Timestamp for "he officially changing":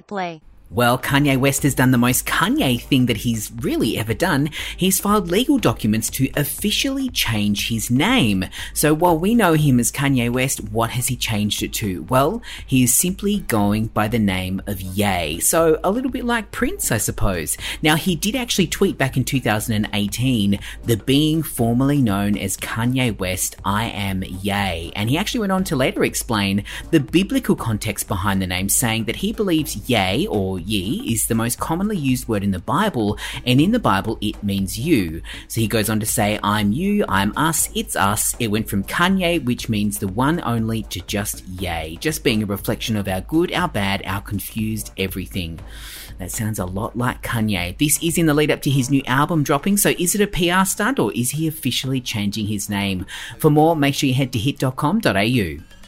51.30-52.46